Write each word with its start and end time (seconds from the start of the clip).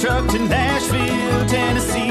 truck 0.00 0.28
to 0.28 0.38
Nashville, 0.38 1.46
Tennessee. 1.46 2.10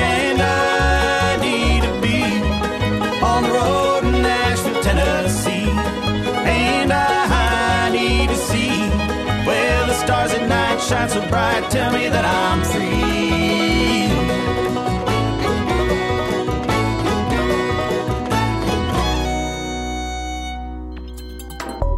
And 0.00 0.40
I 0.40 1.36
need 1.42 1.82
to 1.82 1.92
be 2.00 2.22
on 3.22 3.42
the 3.42 3.50
road 3.50 4.02
Nashville, 4.22 4.82
Tennessee. 4.82 5.68
And 6.46 6.90
I 6.90 7.90
need 7.90 8.30
to 8.30 8.36
see 8.36 8.88
the 9.88 9.94
stars 9.94 10.32
at 10.32 10.48
night 10.48 10.80
shine 10.80 11.10
so 11.10 11.20
bright. 11.28 11.70
Tell 11.70 11.92
me 11.92 12.08
that 12.08 12.24
I'm 12.24 12.64
free. 12.64 13.13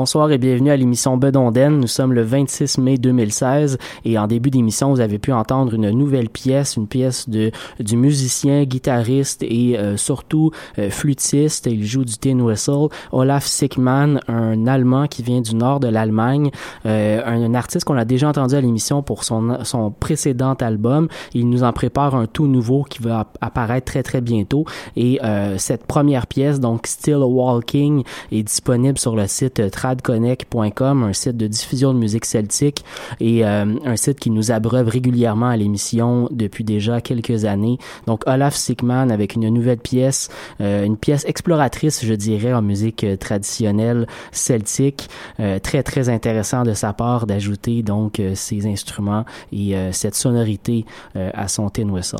bonsoir 0.00 0.32
et 0.32 0.38
bienvenue 0.38 0.70
à 0.70 0.78
l'émission 0.78 1.18
Bedonden. 1.18 1.78
Nous 1.78 1.86
sommes 1.86 2.14
le 2.14 2.22
26 2.22 2.78
mai 2.78 2.96
2016 2.96 3.76
et 4.06 4.18
en 4.18 4.26
début 4.26 4.48
d'émission, 4.48 4.88
vous 4.88 5.00
avez 5.00 5.18
pu 5.18 5.30
entendre 5.30 5.74
une 5.74 5.90
nouvelle 5.90 6.30
pièce, 6.30 6.76
une 6.76 6.86
pièce 6.86 7.28
de 7.28 7.50
du 7.80 7.98
musicien, 7.98 8.64
guitariste 8.64 9.42
et 9.42 9.78
euh, 9.78 9.98
surtout 9.98 10.52
euh, 10.78 10.88
flûtiste. 10.88 11.66
Il 11.66 11.84
joue 11.84 12.06
du 12.06 12.16
tin 12.16 12.40
whistle, 12.40 12.88
Olaf 13.12 13.44
Sickman, 13.44 14.20
un 14.26 14.66
Allemand 14.66 15.06
qui 15.06 15.22
vient 15.22 15.42
du 15.42 15.54
nord 15.54 15.80
de 15.80 15.88
l'Allemagne, 15.88 16.50
euh, 16.86 17.20
un, 17.26 17.52
artiste 17.52 17.84
qu'on 17.84 17.98
a 17.98 18.06
déjà 18.06 18.30
entendu 18.30 18.54
à 18.54 18.60
l'émission 18.62 19.02
pour 19.02 19.22
son 19.22 19.58
son 19.64 19.90
précédent 19.90 20.54
album. 20.54 21.08
Il 21.34 21.50
nous 21.50 21.62
en 21.62 21.74
prépare 21.74 22.14
un 22.14 22.24
tout 22.24 22.46
nouveau 22.46 22.84
qui 22.84 23.02
va 23.02 23.26
apparaître 23.42 23.92
très 23.92 24.02
très 24.02 24.22
bientôt 24.22 24.64
et 24.96 25.18
cette 25.58 25.84
première 25.84 26.26
pièce, 26.26 26.58
donc 26.58 26.86
Still 26.86 27.16
Walking, 27.16 28.02
est 28.32 28.42
disponible 28.42 28.96
sur 28.96 29.14
le 29.14 29.26
site 29.26 29.60
tradconnect.com, 29.90 31.02
un 31.02 31.12
site 31.12 31.36
de 31.36 31.46
diffusion 31.46 31.92
de 31.92 31.98
musique 31.98 32.24
celtique 32.24 32.84
et 33.18 33.44
euh, 33.44 33.74
un 33.84 33.96
site 33.96 34.20
qui 34.20 34.30
nous 34.30 34.52
abreuve 34.52 34.88
régulièrement 34.88 35.48
à 35.48 35.56
l'émission 35.56 36.28
depuis 36.30 36.64
déjà 36.64 37.00
quelques 37.00 37.44
années. 37.44 37.78
Donc 38.06 38.22
Olaf 38.26 38.54
Sickman 38.54 39.10
avec 39.10 39.34
une 39.34 39.48
nouvelle 39.48 39.78
pièce, 39.78 40.28
euh, 40.60 40.84
une 40.84 40.96
pièce 40.96 41.24
exploratrice, 41.26 42.04
je 42.04 42.14
dirais, 42.14 42.52
en 42.52 42.62
musique 42.62 43.04
traditionnelle 43.18 44.06
celtique, 44.32 45.08
euh, 45.40 45.58
très 45.58 45.82
très 45.82 46.08
intéressant 46.08 46.62
de 46.62 46.74
sa 46.74 46.92
part 46.92 47.26
d'ajouter 47.26 47.82
donc 47.82 48.20
ces 48.34 48.66
instruments 48.66 49.24
et 49.52 49.74
cette 49.92 50.14
sonorité 50.14 50.84
à 51.14 51.48
son 51.48 51.68
tin 51.68 51.88
whistle. 51.88 52.16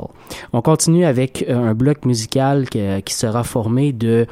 On 0.53 0.63
continue 0.63 1.05
avec 1.05 1.45
un 1.49 1.75
bloc 1.75 2.05
musical 2.05 2.69
qui 2.69 3.15
sera 3.15 3.45
formé 3.45 3.93
de 3.93 4.27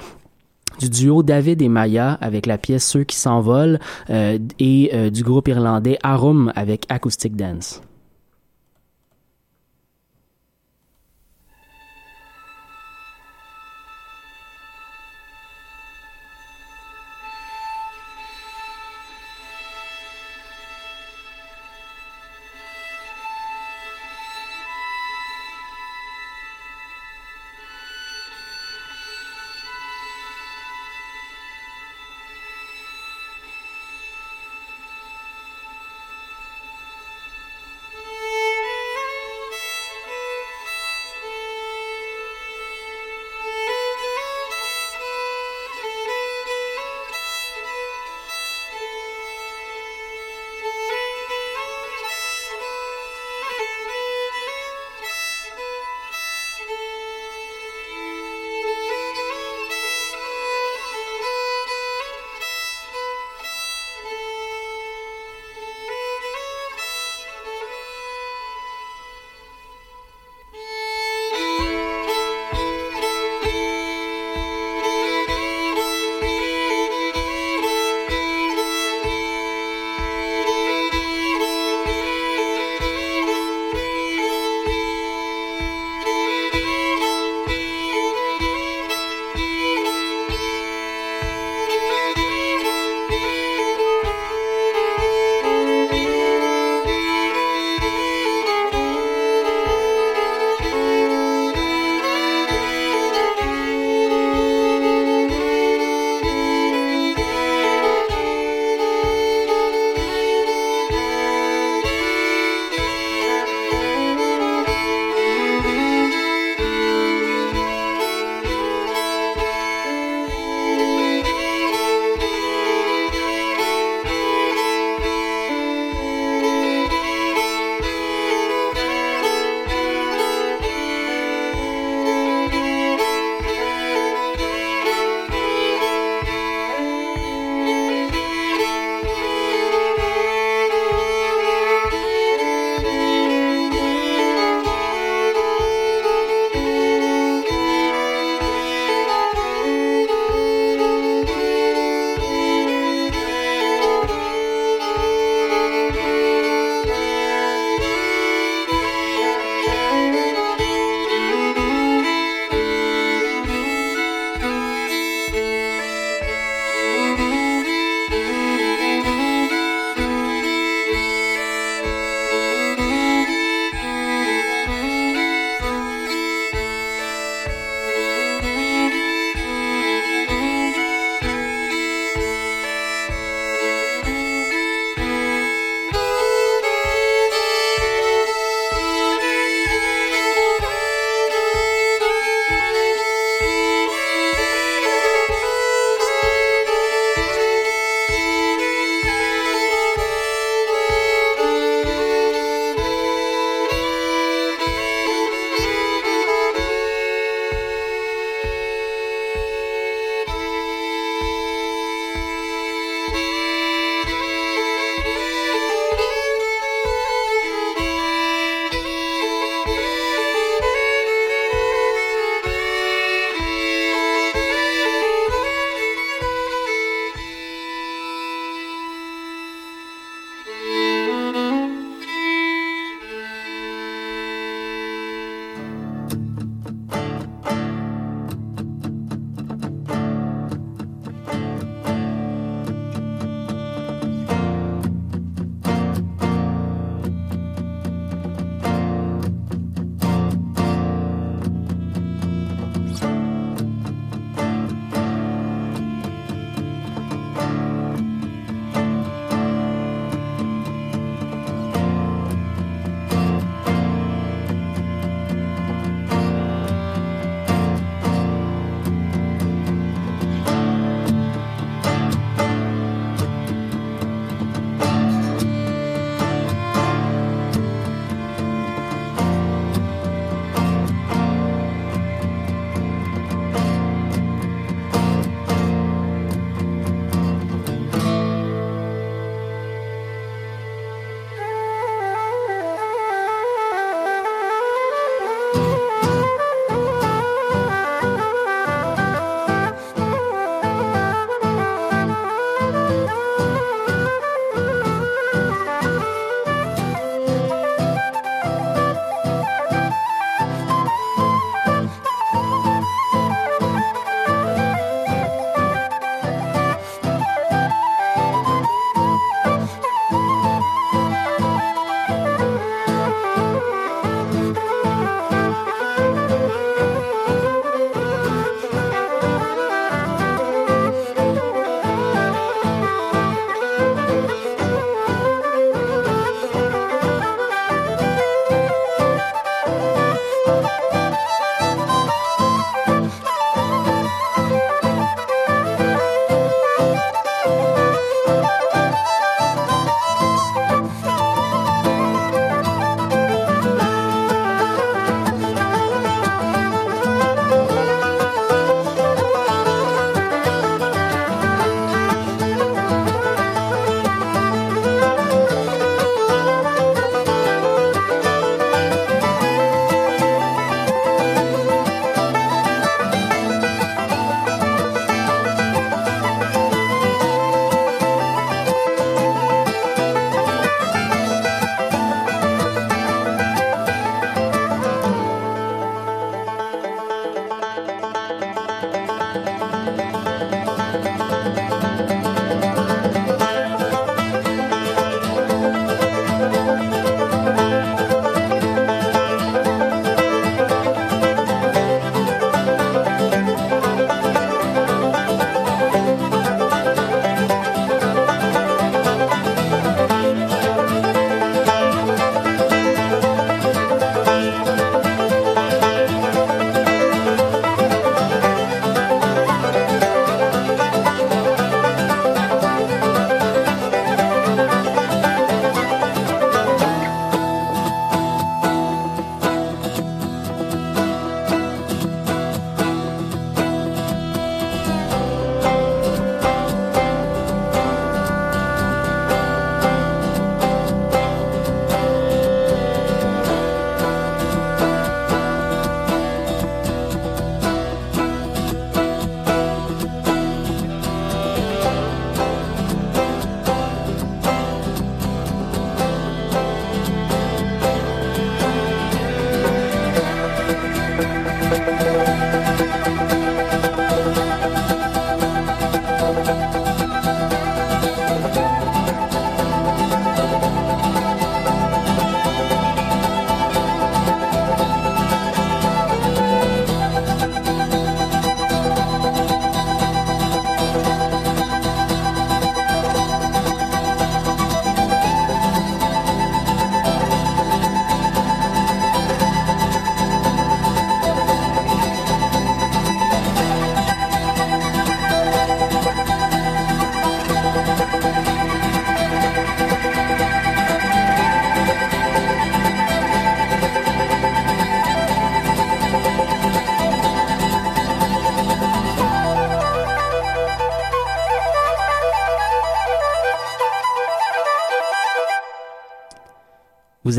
du 0.78 0.88
duo 0.88 1.22
David 1.22 1.62
et 1.62 1.69
Maya 1.69 2.19
avec 2.20 2.46
la 2.46 2.58
pièce 2.58 2.86
Ceux 2.86 3.04
qui 3.04 3.16
s'envolent 3.16 3.78
euh, 4.10 4.38
et 4.58 4.90
euh, 4.94 5.10
du 5.10 5.22
groupe 5.22 5.48
irlandais 5.48 5.98
Arum 6.02 6.52
avec 6.54 6.86
Acoustic 6.88 7.36
Dance. 7.36 7.82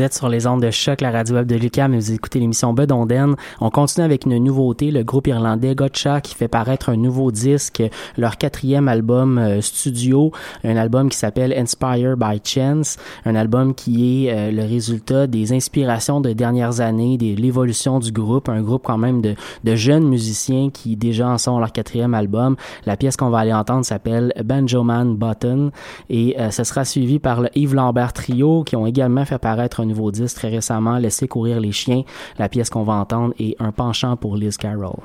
Vous 0.00 0.06
êtes 0.06 0.14
sur 0.14 0.30
les 0.30 0.46
ondes 0.46 0.62
de 0.62 0.70
choc, 0.70 1.02
la 1.02 1.10
radio 1.10 1.34
web 1.34 1.46
de 1.46 1.56
Lucam, 1.56 1.92
et 1.92 1.98
vous 1.98 2.12
écoutez 2.12 2.38
l'émission 2.38 2.72
Bedonden. 2.72 3.34
On 3.60 3.68
continue 3.68 4.02
avec 4.02 4.24
une 4.24 4.38
nouveauté, 4.38 4.90
le 4.90 5.02
groupe 5.02 5.26
irlandais 5.26 5.74
Gotcha 5.74 6.22
qui 6.22 6.34
fait 6.34 6.48
paraître 6.48 6.88
un 6.88 6.96
nouveau 6.96 7.30
disque, 7.30 7.82
leur 8.16 8.38
quatrième 8.38 8.88
album 8.88 9.36
euh, 9.36 9.60
studio, 9.60 10.32
un 10.64 10.78
album 10.78 11.10
qui 11.10 11.18
s'appelle 11.18 11.52
Inspire 11.52 12.16
by 12.16 12.40
Chance, 12.42 12.96
un 13.26 13.34
album 13.34 13.74
qui 13.74 14.24
est 14.24 14.32
euh, 14.32 14.50
le 14.50 14.62
résultat 14.62 15.26
des 15.26 15.52
inspirations 15.52 16.22
de 16.22 16.32
dernières 16.32 16.80
années, 16.80 17.18
de 17.18 17.38
l'évolution 17.38 17.98
du 17.98 18.10
groupe, 18.10 18.48
un 18.48 18.62
groupe 18.62 18.84
quand 18.84 18.96
même 18.96 19.20
de, 19.20 19.34
jeunes 19.74 20.08
musiciens 20.08 20.70
qui 20.70 20.96
déjà 20.96 21.28
en 21.28 21.36
sont 21.36 21.58
leur 21.58 21.72
quatrième 21.72 22.14
album. 22.14 22.56
La 22.86 22.96
pièce 22.96 23.18
qu'on 23.18 23.28
va 23.28 23.40
aller 23.40 23.52
entendre 23.52 23.84
s'appelle 23.84 24.32
Banjoman 24.42 25.14
Button 25.14 25.72
et 26.08 26.40
euh, 26.40 26.50
ce 26.50 26.64
sera 26.64 26.86
suivi 26.86 27.18
par 27.18 27.42
le 27.42 27.50
Yves 27.54 27.74
Lambert 27.74 28.14
Trio 28.14 28.64
qui 28.64 28.76
ont 28.76 28.86
également 28.86 29.26
fait 29.26 29.38
paraître 29.38 29.80
un 29.80 29.89
nouveau 29.90 30.10
disque 30.10 30.36
très 30.36 30.48
récemment, 30.48 30.98
Laissez 30.98 31.28
courir 31.28 31.60
les 31.60 31.72
chiens. 31.72 32.02
La 32.38 32.48
pièce 32.48 32.70
qu'on 32.70 32.84
va 32.84 32.94
entendre 32.94 33.34
est 33.38 33.56
un 33.58 33.72
penchant 33.72 34.16
pour 34.16 34.36
Liz 34.36 34.56
Carroll. 34.56 35.00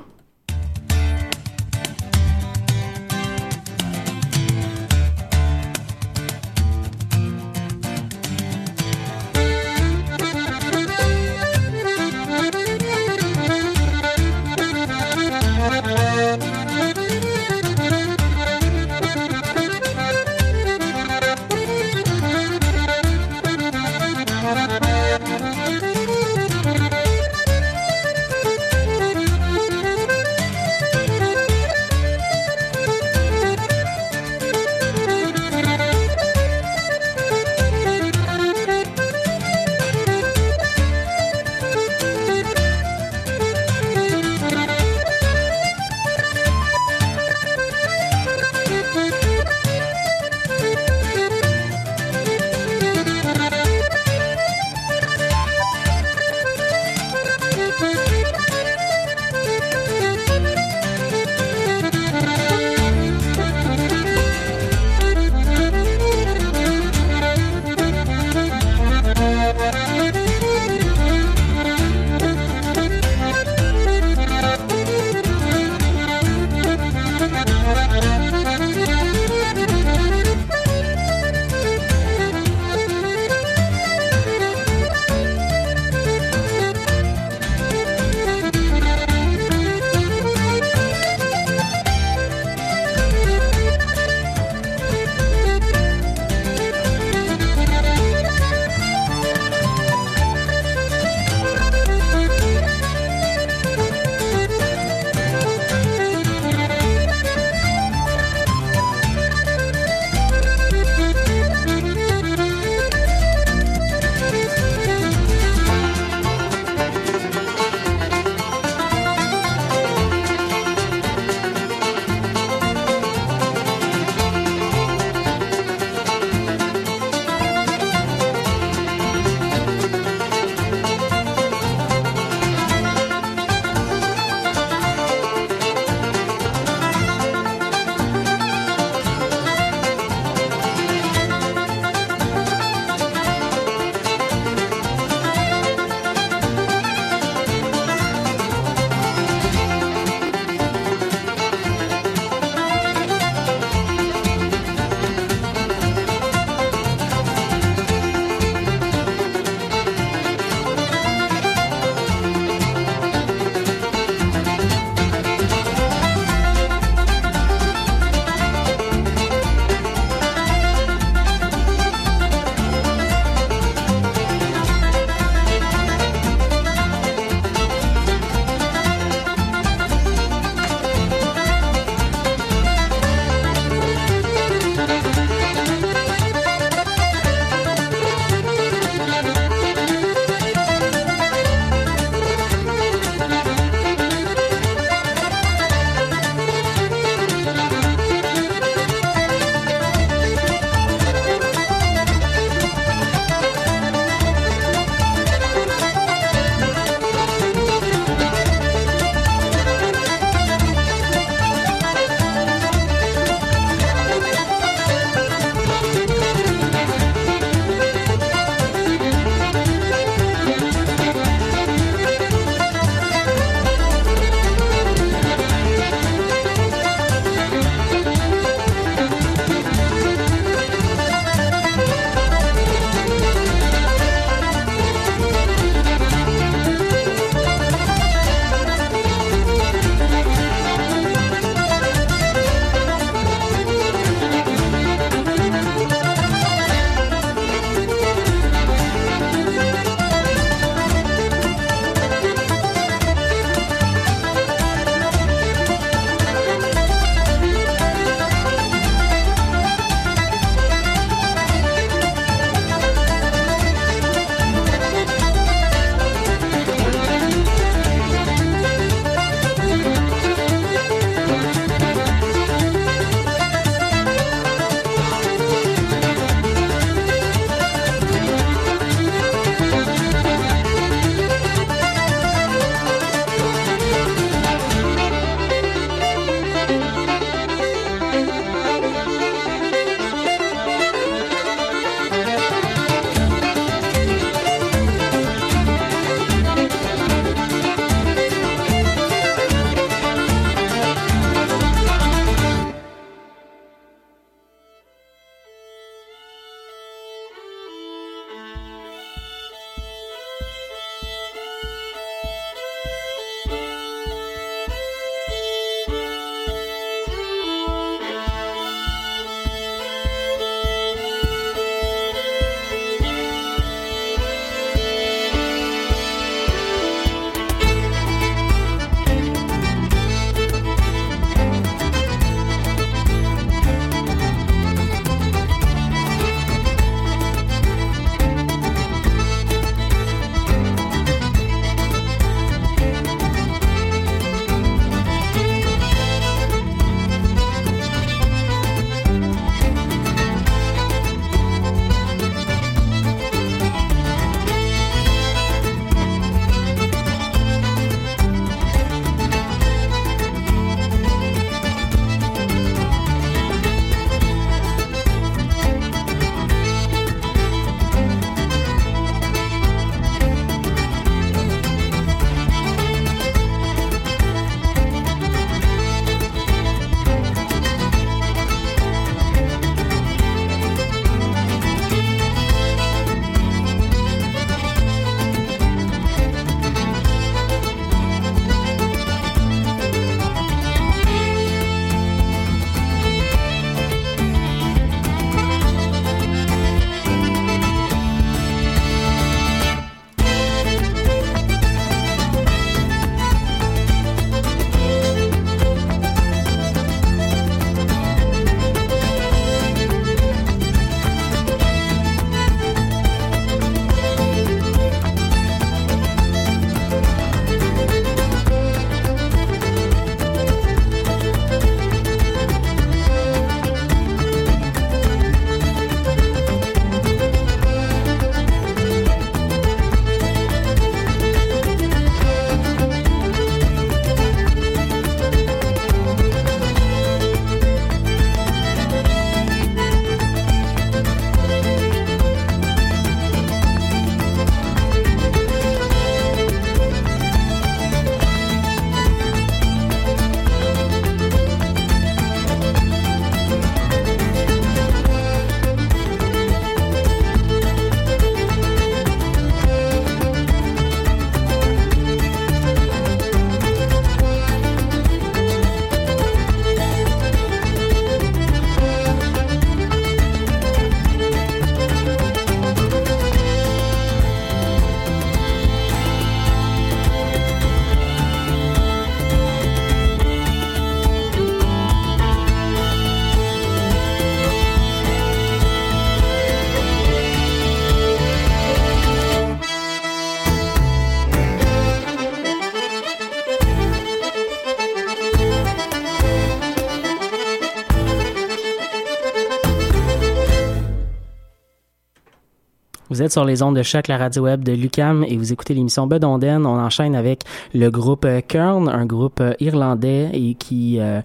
Vous 503.16 503.22
êtes 503.22 503.32
sur 503.32 503.46
les 503.46 503.62
ondes 503.62 503.74
de 503.74 503.82
choc, 503.82 504.08
la 504.08 504.18
radio 504.18 504.42
web 504.42 504.62
de 504.62 504.72
Lucam, 504.72 505.24
et 505.26 505.38
vous 505.38 505.50
écoutez 505.50 505.72
l'émission 505.72 506.06
Bedonden. 506.06 506.66
On 506.66 506.78
enchaîne 506.78 507.14
avec 507.14 507.44
le 507.72 507.88
groupe 507.88 508.26
euh, 508.26 508.42
Kern, 508.46 508.90
un 508.90 509.06
groupe 509.06 509.40
euh, 509.40 509.54
irlandais 509.58 510.28
et 510.34 510.52
qui 510.52 510.98
euh, 511.00 511.22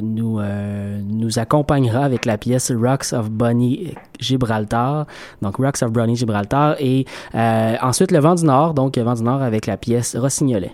nous 0.00 0.38
nous 0.38 1.38
accompagnera 1.40 2.04
avec 2.04 2.26
la 2.26 2.38
pièce 2.38 2.70
Rocks 2.70 3.12
of 3.12 3.28
Bonnie 3.28 3.94
Gibraltar. 4.20 5.06
Donc 5.42 5.56
Rocks 5.56 5.82
of 5.82 5.90
Bonnie 5.90 6.14
Gibraltar 6.14 6.76
et 6.78 7.06
ensuite 7.34 8.12
le 8.12 8.20
Vent 8.20 8.36
du 8.36 8.44
Nord, 8.44 8.74
donc 8.74 8.96
Vent 8.96 9.14
du 9.14 9.24
Nord 9.24 9.42
avec 9.42 9.66
la 9.66 9.76
pièce 9.76 10.14
Rossignolet. 10.14 10.70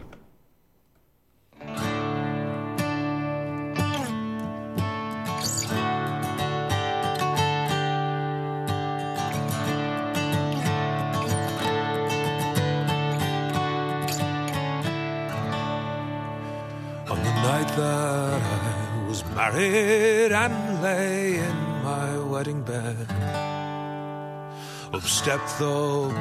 Married 19.53 20.33
and 20.33 20.83
lay 20.83 21.37
in 21.37 21.57
my 21.83 22.19
wedding 22.19 22.63
bed. 22.63 23.07
Up 24.93 25.03
stepped 25.03 25.59
the 25.59 25.65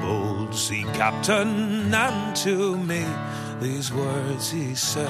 bold 0.02 0.56
sea 0.56 0.84
captain, 0.94 1.94
and 1.94 2.36
to 2.38 2.78
me 2.78 3.06
these 3.60 3.92
words 3.94 4.50
he 4.52 4.76
said 4.76 5.10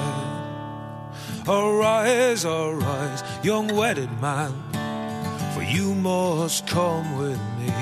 Arise, 1.48 2.44
arise, 2.44 3.22
young 3.42 3.68
wedded 3.74 4.10
man, 4.20 4.52
for 5.54 5.62
you 5.62 5.94
must 5.94 6.66
come 6.66 7.18
with 7.18 7.40
me 7.58 7.72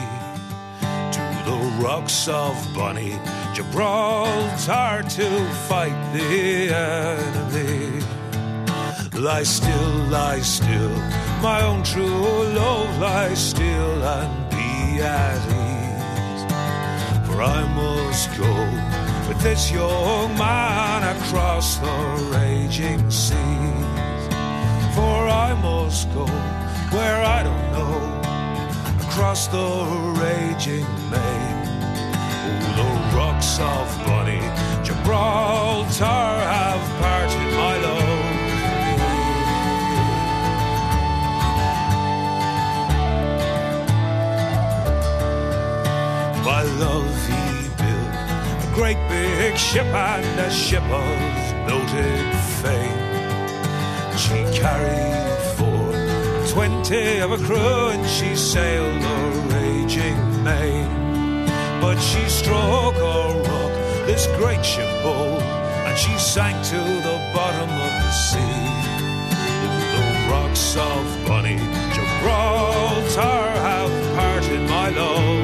to 1.13 1.23
the 1.47 1.83
rocks 1.83 2.29
of 2.29 2.55
Bonnie 2.75 3.19
Gibraltar 3.55 5.03
to 5.09 5.51
fight 5.69 6.13
the 6.13 6.75
enemy. 6.75 8.20
Lie 9.21 9.43
still, 9.43 9.93
lie 10.09 10.41
still, 10.41 10.89
my 11.43 11.61
own 11.63 11.83
true 11.83 12.49
love, 12.55 12.99
lie 12.99 13.35
still 13.35 14.03
and 14.03 14.49
be 14.49 15.03
at 15.03 15.37
ease. 15.61 16.45
For 17.27 17.43
I 17.43 17.63
must 17.75 18.35
go 18.39 18.51
with 19.29 19.39
this 19.43 19.71
young 19.71 20.39
man 20.39 21.03
across 21.17 21.77
the 21.77 22.31
raging 22.33 23.11
seas. 23.11 24.25
For 24.95 25.29
I 25.29 25.53
must 25.63 26.11
go 26.15 26.25
where 26.97 27.21
I 27.23 27.43
don't 27.43 27.73
know, 27.77 29.07
across 29.07 29.49
the 29.49 29.69
raging 30.19 30.89
main. 31.11 31.69
Oh, 32.49 32.73
the 32.81 33.17
rocks 33.19 33.59
of 33.61 33.87
Bonnie 34.07 34.49
Gibraltar 34.83 36.05
have 36.05 37.01
parted 37.03 37.55
my 37.55 37.77
love. 37.83 38.00
By 46.45 46.63
love 46.63 47.11
he 47.27 47.69
built 47.77 48.15
a 48.65 48.73
great 48.75 49.01
big 49.09 49.57
ship 49.57 49.85
and 49.85 50.41
a 50.41 50.51
ship 50.51 50.83
of 50.83 51.19
noted 51.69 52.35
fame. 52.63 53.09
She 54.17 54.39
carried 54.59 55.39
four 55.57 55.93
twenty 56.53 57.19
of 57.19 57.33
a 57.33 57.39
crew 57.39 57.89
and 57.95 58.07
she 58.09 58.35
sailed 58.37 59.03
a 59.03 59.19
raging 59.55 60.45
main. 60.45 60.89
But 61.81 61.99
she 61.99 62.29
struck 62.29 62.95
a 62.97 63.43
rock, 63.49 63.73
this 64.07 64.27
great 64.39 64.65
ship 64.65 64.91
bold, 65.03 65.43
and 65.43 65.99
she 65.99 66.17
sank 66.19 66.57
to 66.67 66.79
the 66.79 67.19
bottom 67.35 67.71
of 67.71 67.93
the 68.03 68.13
sea. 68.13 68.61
The 69.95 70.31
rocks 70.31 70.77
of 70.77 71.27
Bonnie 71.27 71.59
Gibraltar 71.95 73.47
have 73.69 74.17
parted 74.17 74.63
my 74.69 74.91
love 74.91 75.40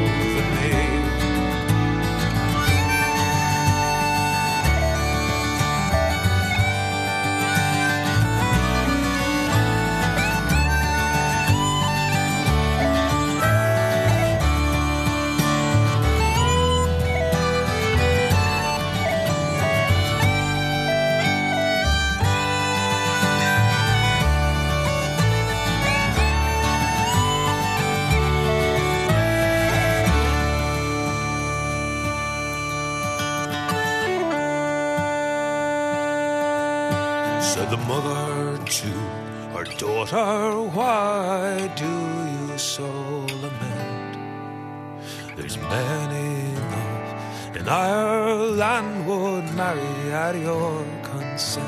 marry 49.57 50.13
at 50.13 50.35
your 50.37 50.85
consent. 51.03 51.65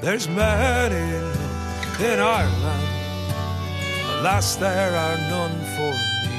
There's 0.00 0.28
many 0.28 1.06
in 1.98 2.20
Ireland, 2.20 2.88
alas, 4.20 4.54
there 4.54 4.94
are 5.04 5.18
none 5.34 5.58
for 5.74 5.92
me. 6.24 6.38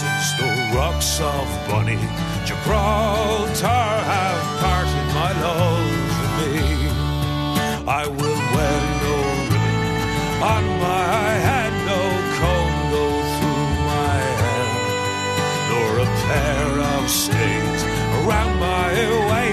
Since 0.00 0.26
the 0.40 0.50
rocks 0.76 1.20
of 1.20 1.46
Bonnie 1.68 2.08
Gibraltar 2.44 3.86
have 4.12 4.42
parted 4.58 5.08
my 5.14 5.32
love 5.44 5.90
from 6.16 6.30
me. 6.40 6.56
I 7.86 8.04
will 8.08 8.40
wear 8.54 8.80
no 9.04 9.16
ribbon 9.54 10.42
on 10.54 10.64
my 10.88 11.28
head, 11.48 11.69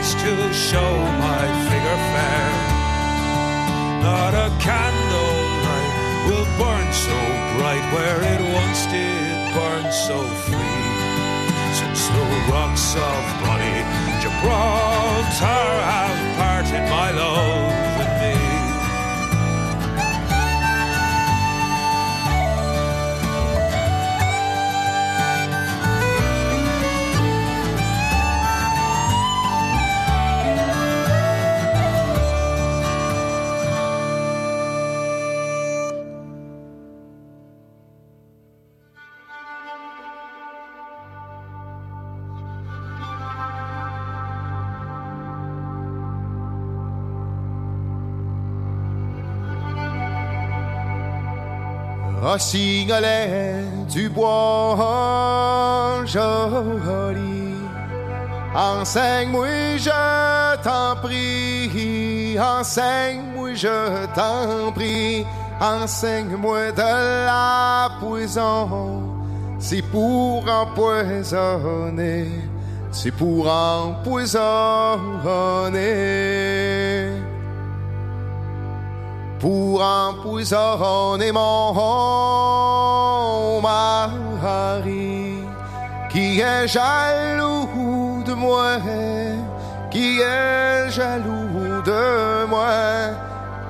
waist 0.07 0.19
to 0.25 0.53
show 0.53 0.97
my 1.19 1.43
figure 1.69 1.99
fair. 2.13 2.49
Not 4.03 4.33
a 4.33 4.49
candle 4.59 5.39
light 5.65 5.93
will 6.27 6.47
burn 6.59 6.87
so 6.93 7.17
bright 7.57 7.85
where 7.93 8.21
it 8.33 8.41
once 8.53 8.85
did 8.87 9.53
burn 9.53 9.91
so 9.91 10.23
free. 10.45 10.83
Since 11.79 12.07
the 12.07 12.23
rocks 12.51 12.95
of 12.95 13.21
Bonnie 13.41 13.83
Gibraltar 14.21 15.71
have 15.91 16.37
parted 16.37 16.83
my 16.89 17.11
love 17.11 17.36
rossignolet 52.37 53.63
du 53.89 54.09
bois 54.09 56.03
joli. 56.05 57.55
Enseigne-moi, 58.55 59.77
je 59.77 60.55
t'en 60.63 60.95
prie, 61.01 62.37
enseigne-moi, 62.39 63.53
je 63.55 64.05
t'en 64.13 64.71
prie, 64.71 65.25
enseigne-moi 65.59 66.71
de 66.71 67.25
la 67.25 67.89
poison. 67.99 69.01
C'est 69.59 69.81
pour 69.81 70.45
empoisonner, 70.47 72.27
c'est 72.91 73.11
pour 73.11 73.47
empoisonner 73.49 74.37
pour 79.39 79.81
empoisonner 79.81 81.31
mon 81.31 81.73
mari. 83.61 85.37
qui 86.09 86.39
est 86.39 86.67
jaloux 86.67 88.23
de 88.25 88.33
moi, 88.33 88.77
qui 89.91 90.19
est 90.19 90.89
jaloux 90.89 91.81
de 91.85 92.45
moi. 92.45 92.69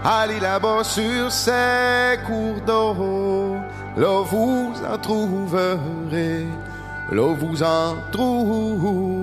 Allez 0.03 0.39
là-bas 0.39 0.83
sur 0.83 1.31
ces 1.31 2.17
cours 2.25 2.61
d'eau, 2.65 3.57
là 3.97 4.21
vous 4.31 4.73
en 4.89 4.97
trouverez, 4.97 6.47
là 7.11 7.33
vous 7.39 7.63
en 7.63 7.95
trouverez. 8.11 9.17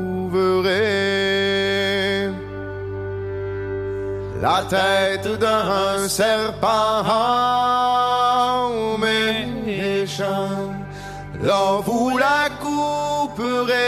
La 4.44 4.60
tête 4.68 5.28
d'un 5.40 6.06
serpent 6.06 7.02
méchant, 8.98 10.68
là 11.42 11.80
vous 11.82 12.18
la 12.18 12.50
couperez, 12.62 13.86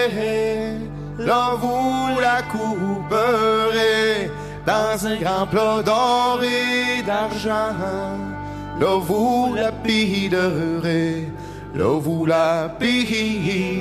là 1.19 1.51
vous 1.61 2.19
la 2.23 2.41
couperez 2.55 4.31
dans 4.65 5.07
un 5.07 5.17
grand 5.17 5.47
plat 5.47 5.83
d'or 5.85 6.41
et 6.43 7.03
d'argent. 7.03 7.77
Là 8.81 8.99
vous 8.99 9.55
la 9.55 9.73
piderez, 9.73 11.29
là 11.75 12.01
vous 12.01 12.25
la 12.25 12.71
piderez. 12.81 13.77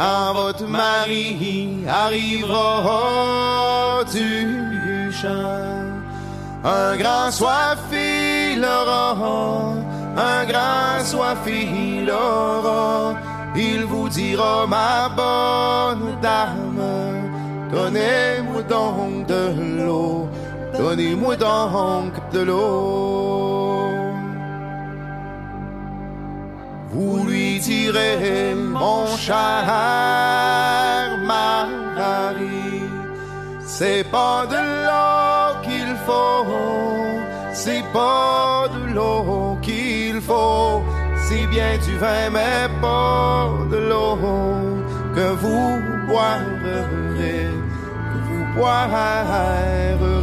Quand 0.00 0.32
votre 0.32 0.66
mari 0.66 1.84
arrivera 1.86 3.02
du 4.10 5.12
champ, 5.12 5.92
un 6.64 6.96
grand 6.96 7.30
soif 7.30 7.78
il 7.92 8.64
aura, 8.64 9.74
un 10.16 10.44
grand 10.46 11.04
soif 11.04 11.46
il 11.46 12.10
aura. 12.10 13.14
Il 13.54 13.84
vous 13.84 14.08
dira, 14.08 14.66
ma 14.66 15.10
bonne 15.10 16.16
dame, 16.22 16.80
donnez-moi 17.70 18.62
donc 18.62 19.26
de 19.26 19.52
l'eau, 19.84 20.30
donnez-moi 20.78 21.36
donc 21.36 22.12
de 22.32 22.40
l'eau. 22.40 23.99
Vous 26.92 27.24
lui 27.24 27.60
direz, 27.60 28.54
mon 28.56 29.06
cher 29.16 29.64
mari, 31.24 32.82
c'est 33.60 34.04
pas 34.10 34.44
de 34.54 34.60
l'eau 34.86 35.60
qu'il 35.62 35.94
faut, 36.04 36.46
c'est 37.52 37.84
pas 37.92 38.66
de 38.74 38.92
l'eau 38.92 39.56
qu'il 39.62 40.20
faut, 40.20 40.82
c'est 41.28 41.46
bien 41.46 41.78
du 41.78 41.96
vin, 41.98 42.28
mais 42.32 42.68
pas 42.82 43.50
de 43.70 43.76
l'eau 43.88 44.18
que 45.14 45.28
vous 45.42 45.80
boirez, 46.08 47.50
que 48.10 48.18
vous 48.26 48.44
boirez. 48.56 50.19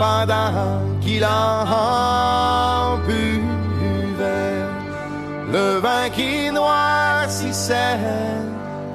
Pendant 0.00 0.80
qu'il 1.02 1.22
en 1.22 2.96
buvait, 3.06 4.64
le 5.52 5.78
vin 5.78 6.08
qui 6.16 6.50
noircissait, 6.50 7.98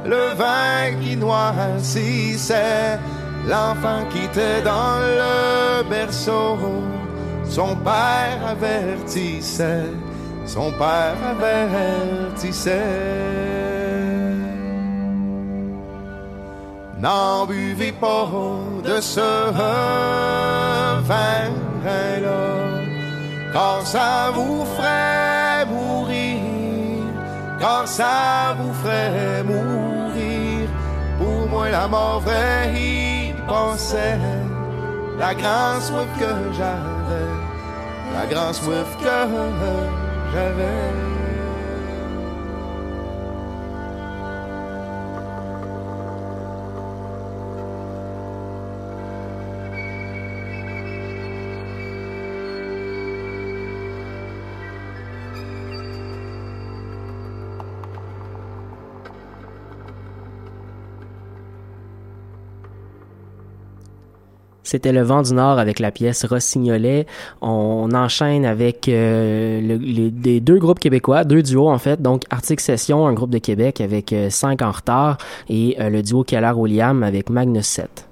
le 0.03 0.33
vin 0.33 0.99
qui 1.03 1.15
noircissait, 1.15 2.97
l'enfant 3.47 4.01
qui 4.09 4.23
était 4.23 4.63
dans 4.63 4.97
le 5.19 5.87
berceau, 5.87 6.57
son 7.47 7.75
père 7.75 8.39
avertissait, 8.49 9.91
son 10.47 10.71
père 10.71 11.17
avertissait. 11.33 12.81
N'en 16.97 17.45
buvez 17.45 17.91
pas 17.91 18.29
de 18.85 19.01
ce 19.01 19.51
vin-là, 21.01 21.01
car 23.51 23.85
ça 23.85 24.31
vous 24.33 24.63
ferait 24.63 25.65
mourir, 25.65 26.39
car 27.59 27.85
ça 27.85 28.55
vous 28.57 28.73
ferait 28.75 29.43
mourir. 29.43 30.69
Pour 31.17 31.49
moi, 31.49 31.69
la 31.69 31.87
mort 31.89 32.21
vraie 32.21 32.73
y 32.73 33.33
pensait, 33.45 34.17
la 35.19 35.33
grande 35.33 35.81
soif 35.81 36.07
que 36.17 36.53
j'avais, 36.57 37.31
la 38.13 38.25
grande 38.25 38.53
soif 38.53 38.97
que 39.03 39.27
j'avais. 40.33 41.24
C'était 64.75 64.91
Le 64.91 65.03
Vent 65.03 65.21
du 65.21 65.33
Nord 65.33 65.57
avec 65.57 65.79
la 65.79 65.89
pièce 65.89 66.25
Rossignolet. 66.25 67.05
On 67.41 67.89
enchaîne 67.93 68.45
avec 68.45 68.89
euh, 68.89 69.61
le, 69.61 69.75
les, 69.77 70.41
deux 70.41 70.59
groupes 70.59 70.79
québécois, 70.79 71.23
deux 71.23 71.41
duos 71.41 71.69
en 71.69 71.77
fait. 71.77 72.01
Donc 72.01 72.23
Arctic 72.29 72.59
Session, 72.59 73.07
un 73.07 73.13
groupe 73.13 73.29
de 73.29 73.37
Québec 73.37 73.79
avec 73.79 74.11
euh, 74.11 74.29
5 74.29 74.61
en 74.63 74.71
retard, 74.71 75.17
et 75.47 75.77
euh, 75.79 75.89
le 75.89 76.03
duo 76.03 76.25
Keller-William 76.25 77.03
avec 77.03 77.29
Magnus 77.29 77.67
7. 77.67 78.05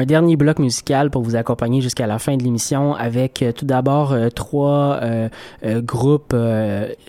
Un 0.00 0.06
dernier 0.06 0.36
bloc 0.36 0.58
musical 0.58 1.10
pour 1.10 1.20
vous 1.20 1.36
accompagner 1.36 1.82
jusqu'à 1.82 2.06
la 2.06 2.18
fin 2.18 2.38
de 2.38 2.42
l'émission 2.42 2.94
avec 2.94 3.42
euh, 3.42 3.52
tout 3.52 3.66
d'abord 3.66 4.12
euh, 4.12 4.30
trois 4.30 4.98
euh, 5.02 5.28
groupes 5.82 6.34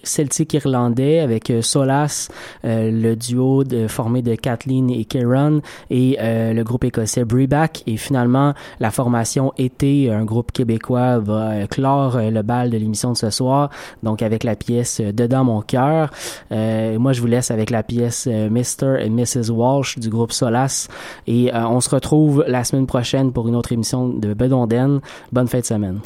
celtiques 0.03 0.53
irlandais 0.55 1.19
avec 1.19 1.53
Solas, 1.61 2.29
le 2.63 3.15
duo 3.15 3.63
de, 3.63 3.87
formé 3.87 4.21
de 4.21 4.35
Kathleen 4.35 4.89
et 4.89 5.05
Kieran 5.05 5.59
et 5.89 6.17
le 6.19 6.63
groupe 6.63 6.83
écossais 6.83 7.23
Breback 7.23 7.83
et 7.87 7.97
finalement 7.97 8.53
la 8.79 8.91
formation 8.91 9.53
été 9.57 10.11
un 10.11 10.25
groupe 10.25 10.51
québécois 10.51 11.19
va 11.19 11.67
clore 11.67 12.17
le 12.17 12.41
bal 12.41 12.69
de 12.69 12.77
l'émission 12.77 13.11
de 13.11 13.17
ce 13.17 13.29
soir 13.29 13.69
donc 14.03 14.21
avec 14.21 14.43
la 14.43 14.55
pièce 14.55 14.99
Dedans 15.01 15.43
mon 15.43 15.61
cœur. 15.61 16.11
moi 16.49 17.13
je 17.13 17.21
vous 17.21 17.27
laisse 17.27 17.51
avec 17.51 17.69
la 17.69 17.83
pièce 17.83 18.27
Mr. 18.27 18.99
et 18.99 19.09
Mrs. 19.09 19.49
Walsh 19.51 19.99
du 19.99 20.09
groupe 20.09 20.31
Solas 20.31 20.87
et 21.27 21.51
on 21.53 21.79
se 21.79 21.89
retrouve 21.89 22.43
la 22.47 22.63
prochaine 22.87 23.31
pour 23.31 23.47
une 23.47 23.55
autre 23.55 23.71
émission 23.71 24.09
de 24.09 24.33
Bedonden. 24.33 25.01
Bonne 25.31 25.47
fin 25.47 25.59
de 25.59 25.65
semaine. 25.65 25.99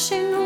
chez 0.00 0.18
nous. 0.18 0.39